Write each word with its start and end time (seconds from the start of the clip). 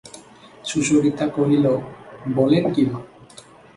সুচরিতা 0.65 1.25
কহিল, 1.27 1.65
বলেন 2.35 2.63
কী 2.73 2.83
মা? 2.85 2.99